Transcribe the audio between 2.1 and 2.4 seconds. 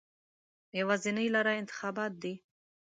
دي.